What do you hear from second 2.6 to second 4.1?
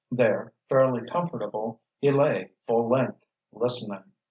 full length, listening.